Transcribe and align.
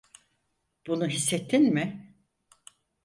Bunu 0.87 1.07
hissettin 1.07 1.73
mi? 1.73 2.15